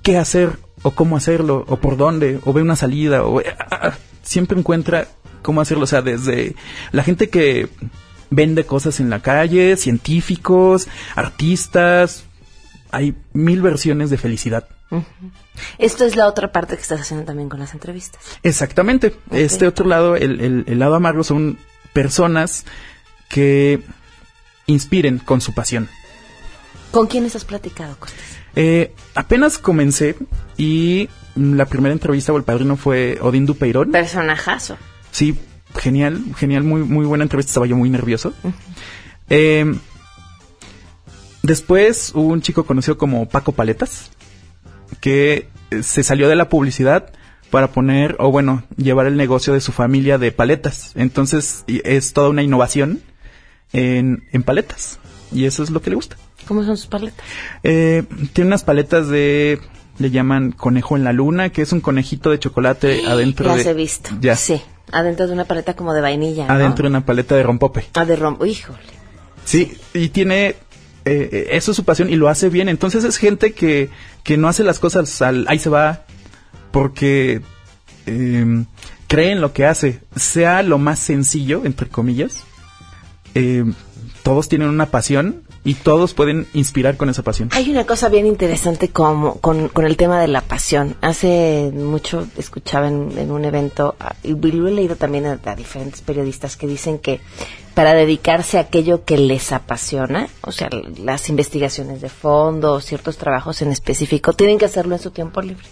[0.03, 3.93] qué hacer o cómo hacerlo o por dónde o ve una salida o ah, ah,
[4.23, 5.09] siempre encuentra
[5.43, 5.85] cómo hacerlo.
[5.85, 6.55] O sea, desde
[6.93, 7.69] la gente que
[8.31, 12.25] vende cosas en la calle, científicos, artistas,
[12.91, 14.69] hay mil versiones de felicidad.
[15.79, 18.21] Esto es la otra parte que estás haciendo también con las entrevistas.
[18.45, 19.17] Exactamente.
[19.33, 21.59] Este otro lado, el, el- el lado amargo, son
[21.93, 22.65] personas
[23.29, 23.81] que
[24.67, 25.89] inspiren con su pasión.
[26.93, 28.21] ¿Con quiénes has platicado, Costas?
[28.55, 30.15] Eh, apenas comencé
[30.57, 33.91] y la primera entrevista o el padrino fue Odín Dupeirón.
[33.91, 34.77] Personajazo.
[35.11, 35.37] Sí,
[35.77, 38.33] genial, genial, muy, muy buena entrevista, estaba yo muy nervioso.
[39.29, 39.75] Eh,
[41.43, 44.11] después hubo un chico conocido como Paco Paletas,
[45.01, 47.13] que eh, se salió de la publicidad,
[47.51, 50.91] para poner, o bueno, llevar el negocio de su familia de paletas.
[50.97, 53.01] Entonces es toda una innovación
[53.73, 54.99] en, en paletas.
[55.31, 56.17] Y eso es lo que le gusta.
[56.49, 57.25] ¿Cómo son sus paletas?
[57.63, 58.03] Eh,
[58.33, 59.61] tiene unas paletas de,
[59.99, 63.71] le llaman conejo en la luna, que es un conejito de chocolate adentro Las de...
[63.71, 64.11] he visto.
[64.21, 64.35] Ya.
[64.35, 64.61] Sí.
[64.93, 66.47] Adentro de una paleta como de vainilla.
[66.49, 67.87] Adentro de una paleta de rompope.
[67.95, 68.47] Ah, de rompo.
[68.47, 68.79] Híjole.
[69.45, 70.49] Sí, y tiene...
[70.49, 70.57] eh,
[71.05, 72.69] eh, eso es su pasión y lo hace bien.
[72.69, 73.91] Entonces es gente que,
[74.23, 75.47] que no hace las cosas al...
[75.49, 76.05] Ahí se va.
[76.71, 77.41] Porque
[78.07, 78.65] eh,
[79.09, 80.01] cree en lo que hace.
[80.17, 82.45] Sea lo más sencillo, entre comillas.
[83.35, 83.65] eh,
[84.23, 87.49] todos tienen una pasión y todos pueden inspirar con esa pasión.
[87.53, 90.97] Hay una cosa bien interesante como, con, el tema de la pasión.
[91.01, 96.03] Hace mucho escuchaba en, un evento, ah, y lo he leído también a, a diferentes
[96.03, 97.21] periodistas que dicen que
[97.73, 103.63] para dedicarse a aquello que les apasiona, o sea, las investigaciones de fondo, ciertos trabajos
[103.63, 105.65] en específico, tienen que hacerlo en su tiempo libre.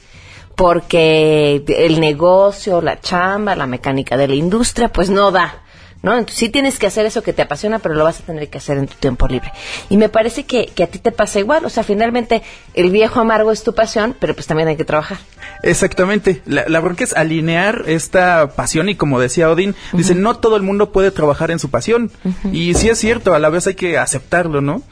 [0.56, 5.61] Porque el negocio, la chamba, la mecánica de la industria, pues no da.
[6.02, 6.12] ¿No?
[6.12, 8.58] Entonces sí tienes que hacer eso que te apasiona, pero lo vas a tener que
[8.58, 9.52] hacer en tu tiempo libre.
[9.88, 12.42] Y me parece que, que a ti te pasa igual, o sea, finalmente
[12.74, 15.18] el viejo amargo es tu pasión, pero pues también hay que trabajar.
[15.62, 16.42] Exactamente.
[16.44, 20.62] La, la bronca es alinear esta pasión y como decía Odín, dice, no todo el
[20.62, 22.10] mundo puede trabajar en su pasión.
[22.52, 24.82] Y sí es cierto, a la vez hay que aceptarlo, ¿no?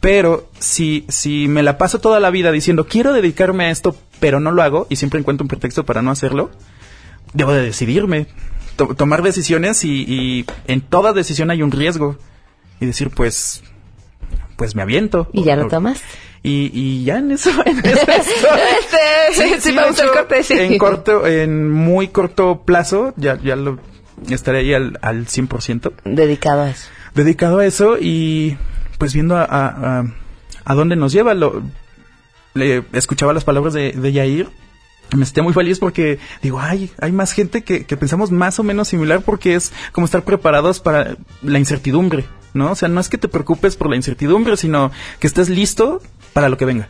[0.00, 4.38] Pero si, si me la paso toda la vida diciendo, quiero dedicarme a esto, pero
[4.38, 6.50] no lo hago, y siempre encuentro un pretexto para no hacerlo,
[7.32, 8.28] debo de decidirme,
[8.78, 12.16] to- tomar decisiones y, y en toda decisión hay un riesgo.
[12.80, 13.62] Y decir, pues,
[14.56, 15.28] pues me aviento.
[15.32, 16.00] Y ya lo tomas.
[16.44, 18.60] Y, y ya en eso, en eso estoy.
[18.80, 20.54] Este, sí, de vamos al hecho, corte, sí.
[20.54, 23.78] En corto, en muy corto plazo, ya, ya lo
[24.30, 25.92] estaré ahí al, al 100%.
[26.04, 26.88] Dedicado a eso.
[27.14, 28.56] Dedicado a eso y
[28.98, 30.04] pues viendo a, a, a,
[30.64, 31.34] a dónde nos lleva.
[31.34, 31.60] Lo,
[32.54, 34.48] le escuchaba las palabras de, de Yair.
[35.16, 38.62] Me sentía muy feliz porque digo, ay, hay más gente que, que pensamos más o
[38.62, 42.72] menos similar porque es como estar preparados para la incertidumbre, ¿no?
[42.72, 46.02] O sea, no es que te preocupes por la incertidumbre, sino que estés listo
[46.32, 46.88] para lo que venga.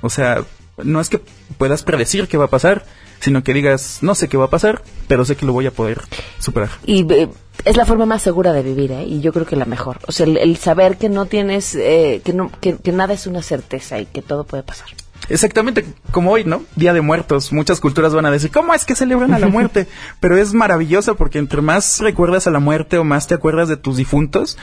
[0.00, 0.42] O sea,
[0.82, 1.20] no es que
[1.58, 2.84] puedas predecir qué va a pasar,
[3.20, 5.70] sino que digas, no sé qué va a pasar, pero sé que lo voy a
[5.70, 6.02] poder
[6.38, 6.70] superar.
[6.84, 7.28] Y eh,
[7.64, 9.04] es la forma más segura de vivir, ¿eh?
[9.04, 9.98] Y yo creo que la mejor.
[10.06, 13.98] O sea, el, saber que no tienes, eh, que, no, que nada es una certeza
[14.00, 14.88] y que todo puede pasar.
[15.28, 16.62] Exactamente, como hoy, ¿no?
[16.76, 17.52] Día de Muertos.
[17.52, 19.86] Muchas culturas van a decir, ¿cómo es que celebran a la muerte?
[20.20, 23.76] Pero es maravilloso porque entre más recuerdas a la muerte o más te acuerdas de
[23.76, 24.58] tus difuntos,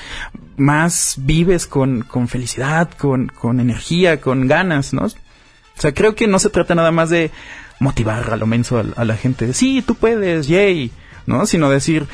[0.57, 5.05] más vives con, con felicidad, con, con energía, con ganas, ¿no?
[5.05, 7.31] O sea, creo que no se trata nada más de
[7.79, 10.91] motivar a lo menso a, a la gente, de, sí, tú puedes, yay,
[11.25, 11.47] ¿no?
[11.47, 12.07] Sino decir,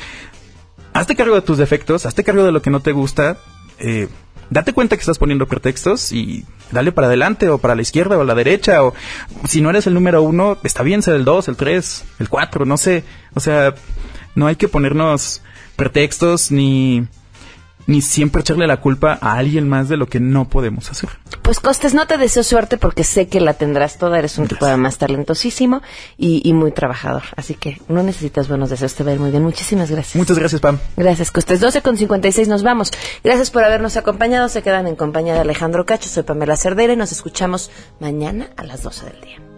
[0.94, 3.36] hazte cargo de tus defectos, hazte cargo de lo que no te gusta,
[3.78, 4.08] eh,
[4.50, 8.24] date cuenta que estás poniendo pretextos y dale para adelante o para la izquierda o
[8.24, 8.94] la derecha o
[9.46, 12.64] si no eres el número uno, está bien ser el dos, el tres, el cuatro,
[12.64, 13.04] no sé.
[13.34, 13.74] O sea,
[14.34, 15.42] no hay que ponernos
[15.76, 17.06] pretextos ni,
[17.88, 21.08] ni siempre echarle la culpa a alguien más de lo que no podemos hacer.
[21.40, 24.18] Pues Costes, no te deseo suerte porque sé que la tendrás toda.
[24.18, 25.80] Eres un tipo además talentosísimo
[26.18, 27.22] y, y muy trabajador.
[27.34, 28.94] Así que no necesitas buenos deseos.
[28.94, 29.42] Te va a ir muy bien.
[29.42, 30.16] Muchísimas gracias.
[30.16, 30.78] Muchas gracias, Pam.
[30.98, 31.60] Gracias, Costes.
[31.60, 32.92] 12 con 56 nos vamos.
[33.24, 34.50] Gracias por habernos acompañado.
[34.50, 36.10] Se quedan en compañía de Alejandro Cacho.
[36.10, 37.70] Soy Pamela Cerdera y nos escuchamos
[38.00, 39.57] mañana a las 12 del día.